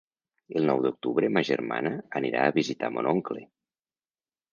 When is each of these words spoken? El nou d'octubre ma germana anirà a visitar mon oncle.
El 0.59 0.63
nou 0.69 0.79
d'octubre 0.85 1.29
ma 1.35 1.43
germana 1.49 1.91
anirà 2.21 2.41
a 2.47 2.55
visitar 2.57 2.91
mon 2.95 3.11
oncle. 3.13 3.45